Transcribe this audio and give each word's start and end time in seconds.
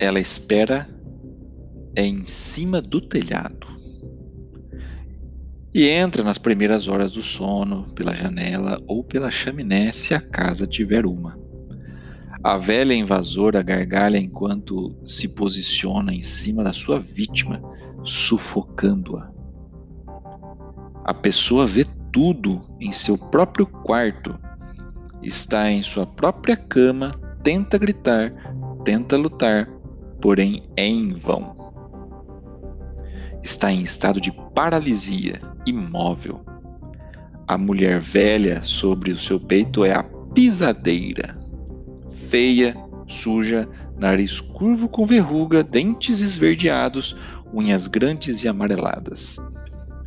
ela 0.00 0.18
espera 0.18 0.88
é 1.94 2.02
em 2.02 2.24
cima 2.24 2.80
do 2.80 3.02
telhado 3.02 3.66
e 5.74 5.86
entra 5.86 6.24
nas 6.24 6.38
primeiras 6.38 6.88
horas 6.88 7.12
do 7.12 7.22
sono 7.22 7.84
pela 7.94 8.14
janela 8.14 8.82
ou 8.88 9.04
pela 9.04 9.30
chaminé 9.30 9.92
se 9.92 10.14
a 10.14 10.20
casa 10.20 10.66
tiver 10.66 11.04
uma. 11.04 11.38
A 12.42 12.56
velha 12.56 12.94
invasora 12.94 13.62
gargalha 13.62 14.16
enquanto 14.16 14.96
se 15.06 15.28
posiciona 15.28 16.14
em 16.14 16.22
cima 16.22 16.64
da 16.64 16.72
sua 16.72 16.98
vítima, 16.98 17.62
sufocando-a. 18.02 19.30
A 21.04 21.12
pessoa 21.12 21.66
vê 21.66 21.84
tudo 22.10 22.64
em 22.80 22.90
seu 22.90 23.18
próprio 23.30 23.66
quarto, 23.66 24.36
está 25.22 25.70
em 25.70 25.82
sua 25.82 26.06
própria 26.06 26.56
cama, 26.56 27.12
tenta 27.44 27.76
gritar, 27.76 28.32
tenta 28.82 29.16
lutar, 29.16 29.68
porém 30.20 30.62
é 30.76 30.86
em 30.86 31.14
vão. 31.14 31.72
Está 33.42 33.72
em 33.72 33.82
estado 33.82 34.20
de 34.20 34.30
paralisia, 34.54 35.40
imóvel. 35.66 36.44
A 37.48 37.56
mulher 37.56 38.00
velha 38.00 38.62
sobre 38.62 39.12
o 39.12 39.18
seu 39.18 39.40
peito 39.40 39.84
é 39.84 39.92
a 39.92 40.02
pisadeira. 40.02 41.36
Feia, 42.28 42.76
suja, 43.08 43.68
nariz 43.98 44.40
curvo 44.40 44.88
com 44.88 45.04
verruga, 45.04 45.64
dentes 45.64 46.20
esverdeados, 46.20 47.16
unhas 47.52 47.86
grandes 47.86 48.44
e 48.44 48.48
amareladas. 48.48 49.36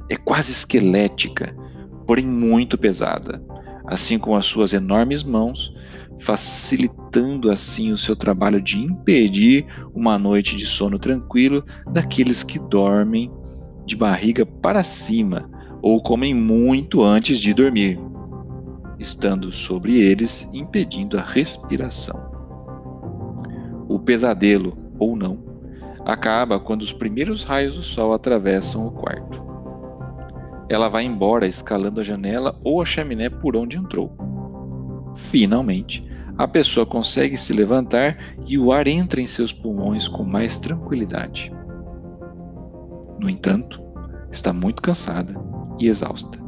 É 0.10 0.16
quase 0.16 0.52
esquelética, 0.52 1.56
porém 2.06 2.26
muito 2.26 2.78
pesada, 2.78 3.44
assim 3.88 4.18
como 4.18 4.38
as 4.38 4.46
suas 4.46 4.74
enormes 4.74 5.24
mãos, 5.24 5.74
facilitando 6.20 7.03
assim 7.52 7.92
o 7.92 7.98
seu 7.98 8.16
trabalho 8.16 8.62
de 8.62 8.80
impedir 8.80 9.66
uma 9.94 10.18
noite 10.18 10.56
de 10.56 10.66
sono 10.66 10.98
tranquilo 10.98 11.64
daqueles 11.92 12.44
que 12.44 12.58
dormem 12.58 13.32
de 13.86 13.96
barriga 13.96 14.46
para 14.46 14.84
cima 14.84 15.50
ou 15.82 16.02
comem 16.02 16.34
muito 16.34 17.04
antes 17.04 17.38
de 17.40 17.54
dormir, 17.54 18.00
estando 18.98 19.52
sobre 19.52 20.00
eles 20.00 20.50
impedindo 20.54 21.18
a 21.18 21.22
respiração. 21.22 22.32
O 23.90 24.00
pesadelo, 24.00 24.78
ou 24.98 25.16
não, 25.16 25.44
acaba 26.06 26.60
quando 26.60 26.82
os 26.82 26.94
primeiros 26.94 27.44
raios 27.44 27.76
do 27.76 27.84
sol 27.84 28.14
atravessam 28.14 28.88
o 28.88 28.92
quarto. 28.92 29.44
Ela 30.70 30.88
vai 30.88 31.04
embora 31.04 31.46
escalando 31.46 32.00
a 32.00 32.04
janela 32.04 32.58
ou 32.64 32.82
a 32.82 32.86
chaminé 32.86 33.30
por 33.30 33.56
onde 33.56 33.78
entrou. 33.78 34.16
Finalmente, 35.30 36.04
a 36.38 36.48
pessoa 36.48 36.86
consegue 36.86 37.38
se 37.38 37.54
levantar 37.54 38.18
e 38.48 38.58
o 38.58 38.72
ar 38.72 38.88
entra 38.88 39.22
em 39.22 39.28
seus 39.28 39.52
pulmões 39.52 40.08
com 40.08 40.24
mais 40.24 40.60
tranquilidade. 40.60 41.52
No 43.20 43.30
entanto, 43.30 43.82
está 44.32 44.52
muito 44.52 44.82
cansada 44.82 45.34
e 45.80 45.88
exausta. 45.88 46.40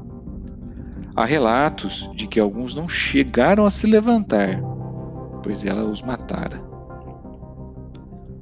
Há 1.15 1.23
relatos 1.23 2.09
de 2.15 2.27
que 2.27 2.39
alguns 2.39 2.75
não 2.75 2.89
chegaram 2.89 3.65
a 3.65 3.71
se 3.71 3.87
levantar, 3.87 4.61
pois 5.43 5.63
ela 5.63 5.85
os 5.85 6.01
matara. 6.01 6.61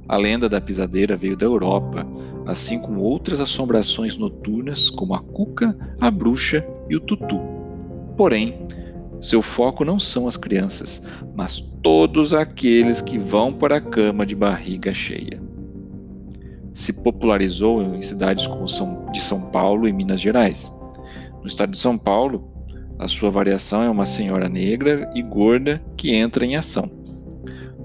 A 0.08 0.16
lenda 0.16 0.48
da 0.48 0.60
pisadeira 0.60 1.16
veio 1.16 1.36
da 1.36 1.46
Europa, 1.46 2.06
assim 2.46 2.80
como 2.80 3.00
outras 3.00 3.40
assombrações 3.40 4.16
noturnas, 4.16 4.90
como 4.90 5.14
a 5.14 5.20
cuca, 5.20 5.76
a 6.00 6.10
bruxa 6.10 6.66
e 6.88 6.96
o 6.96 7.00
tutu. 7.00 7.40
Porém, 8.16 8.66
seu 9.20 9.40
foco 9.40 9.84
não 9.84 9.98
são 9.98 10.28
as 10.28 10.36
crianças, 10.36 11.02
mas 11.34 11.60
todos 11.82 12.34
aqueles 12.34 13.00
que 13.00 13.18
vão 13.18 13.52
para 13.52 13.76
a 13.76 13.80
cama 13.80 14.26
de 14.26 14.34
barriga 14.34 14.92
cheia. 14.92 15.42
Se 16.72 16.92
popularizou 16.92 17.82
em 17.82 18.02
cidades 18.02 18.46
como 18.46 18.68
São, 18.68 19.06
de 19.12 19.20
São 19.20 19.50
Paulo 19.50 19.86
e 19.86 19.92
Minas 19.92 20.20
Gerais. 20.20 20.72
No 21.40 21.46
estado 21.46 21.70
de 21.70 21.78
São 21.78 21.96
Paulo, 21.96 22.50
a 22.98 23.08
sua 23.08 23.30
variação 23.30 23.82
é 23.82 23.90
uma 23.90 24.06
senhora 24.06 24.48
negra 24.48 25.10
e 25.14 25.22
gorda 25.22 25.82
que 25.96 26.14
entra 26.14 26.44
em 26.44 26.56
ação. 26.56 26.90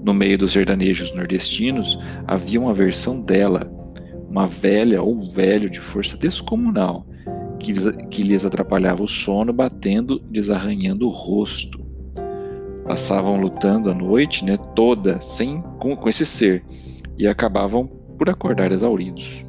No 0.04 0.14
meio 0.14 0.38
dos 0.38 0.52
sertanejos 0.52 1.14
nordestinos 1.14 1.98
havia 2.26 2.60
uma 2.60 2.72
versão 2.72 3.20
dela, 3.20 3.70
uma 4.28 4.46
velha 4.46 5.02
ou 5.02 5.30
velho 5.30 5.68
de 5.68 5.78
força 5.78 6.16
descomunal, 6.16 7.06
que, 7.60 7.72
que 8.08 8.22
lhes 8.22 8.44
atrapalhava 8.44 9.02
o 9.02 9.08
sono, 9.08 9.52
batendo, 9.52 10.18
desarranhando 10.18 11.06
o 11.06 11.10
rosto. 11.10 11.78
Passavam 12.84 13.40
lutando 13.40 13.90
a 13.90 13.94
noite 13.94 14.44
né, 14.44 14.56
toda 14.74 15.20
sem, 15.20 15.62
com, 15.78 15.94
com 15.94 16.08
esse 16.08 16.26
ser 16.26 16.64
e 17.16 17.28
acabavam 17.28 17.86
por 18.18 18.28
acordar 18.28 18.72
exauridos. 18.72 19.44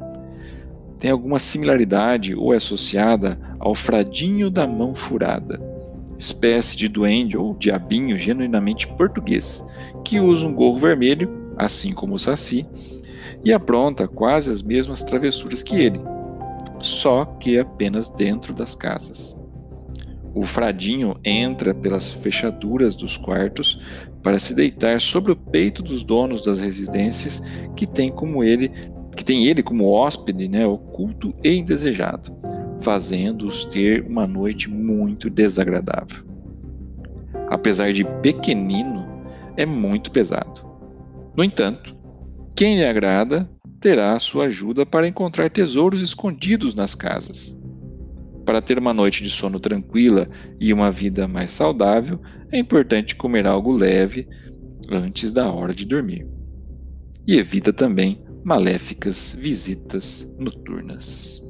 Tem 0.98 1.10
alguma 1.10 1.40
similaridade 1.40 2.34
ou 2.36 2.54
é 2.54 2.58
associada 2.58 3.40
ao 3.58 3.74
fradinho 3.74 4.48
da 4.48 4.68
mão 4.68 4.94
furada, 4.94 5.60
espécie 6.16 6.76
de 6.76 6.86
duende 6.86 7.36
ou 7.36 7.54
diabinho 7.54 8.16
genuinamente 8.16 8.86
português, 8.86 9.66
que 10.04 10.20
usa 10.20 10.46
um 10.46 10.54
gorro 10.54 10.78
vermelho, 10.78 11.28
assim 11.56 11.92
como 11.92 12.14
o 12.14 12.18
Saci, 12.18 12.64
e 13.44 13.52
apronta 13.52 14.06
quase 14.06 14.50
as 14.50 14.62
mesmas 14.62 15.02
travessuras 15.02 15.62
que 15.62 15.74
ele, 15.80 16.00
só 16.82 17.24
que 17.24 17.58
apenas 17.58 18.08
dentro 18.08 18.52
das 18.52 18.74
casas. 18.74 19.40
O 20.34 20.44
fradinho 20.44 21.14
entra 21.24 21.74
pelas 21.74 22.10
fechaduras 22.10 22.94
dos 22.94 23.16
quartos 23.16 23.80
para 24.22 24.38
se 24.38 24.54
deitar 24.54 25.00
sobre 25.00 25.32
o 25.32 25.36
peito 25.36 25.82
dos 25.82 26.02
donos 26.02 26.42
das 26.42 26.58
residências 26.58 27.40
que 27.76 27.86
tem 27.86 28.10
como 28.10 28.42
ele, 28.42 28.70
que 29.16 29.24
tem 29.24 29.46
ele 29.46 29.62
como 29.62 29.90
hóspede, 29.90 30.48
né, 30.48 30.66
oculto 30.66 31.34
e 31.44 31.54
indesejado, 31.54 32.34
fazendo-os 32.80 33.64
ter 33.66 34.06
uma 34.06 34.26
noite 34.26 34.70
muito 34.70 35.28
desagradável. 35.28 36.24
Apesar 37.48 37.92
de 37.92 38.04
pequenino, 38.22 39.06
é 39.56 39.66
muito 39.66 40.10
pesado. 40.10 40.62
No 41.36 41.44
entanto, 41.44 41.94
quem 42.56 42.76
lhe 42.76 42.84
agrada 42.84 43.48
terá 43.82 44.16
sua 44.20 44.44
ajuda 44.44 44.86
para 44.86 45.08
encontrar 45.08 45.50
tesouros 45.50 46.00
escondidos 46.00 46.72
nas 46.72 46.94
casas. 46.94 47.60
Para 48.46 48.62
ter 48.62 48.78
uma 48.78 48.94
noite 48.94 49.24
de 49.24 49.30
sono 49.30 49.58
tranquila 49.58 50.28
e 50.60 50.72
uma 50.72 50.90
vida 50.90 51.26
mais 51.26 51.50
saudável, 51.50 52.20
é 52.52 52.58
importante 52.58 53.16
comer 53.16 53.44
algo 53.44 53.72
leve 53.72 54.28
antes 54.88 55.32
da 55.32 55.50
hora 55.50 55.74
de 55.74 55.84
dormir. 55.84 56.24
E 57.26 57.36
evita 57.36 57.72
também 57.72 58.22
maléficas 58.44 59.36
visitas 59.38 60.32
noturnas. 60.38 61.42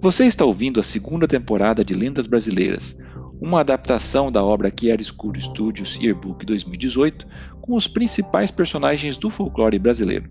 Você 0.00 0.24
está 0.24 0.44
ouvindo 0.46 0.80
a 0.80 0.82
segunda 0.82 1.28
temporada 1.28 1.84
de 1.84 1.94
Lendas 1.94 2.26
Brasileiras, 2.26 2.98
uma 3.42 3.58
adaptação 3.58 4.30
da 4.30 4.42
obra 4.42 4.72
Chiaroscuro 4.72 5.40
Studios 5.40 5.96
Yearbook 5.96 6.46
2018 6.46 7.26
com 7.60 7.74
os 7.74 7.88
principais 7.88 8.52
personagens 8.52 9.16
do 9.16 9.28
folclore 9.28 9.80
brasileiro. 9.80 10.30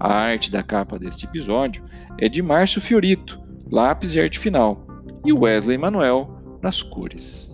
A 0.00 0.10
arte 0.10 0.50
da 0.50 0.62
capa 0.62 0.98
deste 0.98 1.26
episódio 1.26 1.84
é 2.18 2.26
de 2.26 2.40
Márcio 2.40 2.80
Fiorito, 2.80 3.38
lápis 3.70 4.14
e 4.14 4.20
arte 4.20 4.38
final, 4.38 4.86
e 5.22 5.34
Wesley 5.34 5.76
Manuel 5.76 6.58
nas 6.62 6.82
cores. 6.82 7.53